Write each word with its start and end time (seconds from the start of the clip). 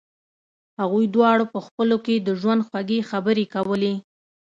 هغوی 0.79 1.05
دواړو 1.15 1.45
په 1.53 1.59
خپلو 1.67 1.95
کې 2.05 2.15
د 2.19 2.29
ژوند 2.41 2.61
خوږې 2.67 2.99
خبرې 3.09 3.45
کولې 3.53 3.93